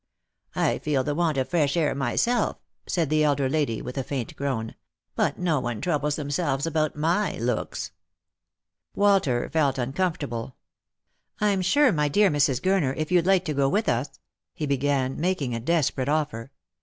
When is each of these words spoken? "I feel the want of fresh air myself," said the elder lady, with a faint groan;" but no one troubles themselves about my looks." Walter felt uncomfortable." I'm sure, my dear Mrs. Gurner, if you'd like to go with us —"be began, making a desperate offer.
"I 0.55 0.79
feel 0.79 1.03
the 1.03 1.13
want 1.13 1.37
of 1.37 1.47
fresh 1.49 1.77
air 1.77 1.93
myself," 1.93 2.57
said 2.87 3.11
the 3.11 3.23
elder 3.23 3.47
lady, 3.47 3.83
with 3.83 3.99
a 3.99 4.03
faint 4.03 4.35
groan;" 4.35 4.73
but 5.15 5.37
no 5.37 5.59
one 5.59 5.79
troubles 5.79 6.15
themselves 6.15 6.65
about 6.65 6.95
my 6.95 7.33
looks." 7.37 7.91
Walter 8.95 9.47
felt 9.51 9.77
uncomfortable." 9.77 10.55
I'm 11.49 11.61
sure, 11.61 11.91
my 11.91 12.07
dear 12.07 12.31
Mrs. 12.31 12.61
Gurner, 12.61 12.95
if 12.97 13.11
you'd 13.11 13.27
like 13.27 13.45
to 13.45 13.53
go 13.53 13.69
with 13.69 13.87
us 13.87 14.09
—"be 14.57 14.65
began, 14.65 15.19
making 15.21 15.53
a 15.53 15.59
desperate 15.59 16.09
offer. 16.09 16.49